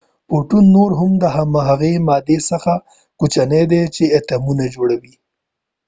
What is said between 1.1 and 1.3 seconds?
د